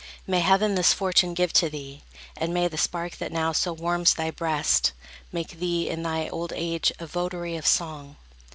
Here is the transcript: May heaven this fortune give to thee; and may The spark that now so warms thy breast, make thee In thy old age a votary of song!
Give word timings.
May 0.25 0.39
heaven 0.39 0.73
this 0.73 0.93
fortune 0.95 1.35
give 1.35 1.53
to 1.53 1.69
thee; 1.69 2.01
and 2.35 2.51
may 2.51 2.67
The 2.67 2.75
spark 2.75 3.17
that 3.17 3.31
now 3.31 3.51
so 3.51 3.71
warms 3.71 4.15
thy 4.15 4.31
breast, 4.31 4.93
make 5.31 5.59
thee 5.59 5.87
In 5.89 6.01
thy 6.01 6.27
old 6.27 6.51
age 6.55 6.91
a 6.97 7.05
votary 7.05 7.55
of 7.55 7.67
song! 7.67 8.15